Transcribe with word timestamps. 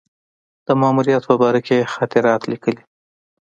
د 0.65 0.67
ماموریت 0.81 1.23
په 1.29 1.35
باره 1.41 1.59
کې 1.65 1.75
یې 1.79 1.89
خاطرات 1.93 2.41
لیکلي. 2.51 2.81